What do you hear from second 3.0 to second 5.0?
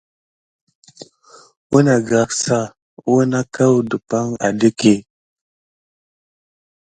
wuna akou dumpay aɗéke.